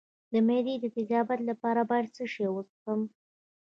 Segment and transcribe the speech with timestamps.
[0.31, 3.01] د معدې د تیزابیت لپاره باید څه شی وڅښم؟